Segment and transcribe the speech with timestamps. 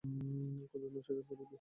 [0.63, 1.45] কতদিন অস্বীকার করবি?